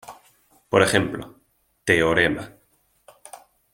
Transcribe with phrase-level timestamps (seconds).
[0.69, 2.53] Por ejemplo:Teorema.